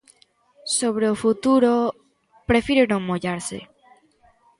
[0.79, 1.73] Sobre o futuro,
[2.49, 3.59] prefire non mollarse.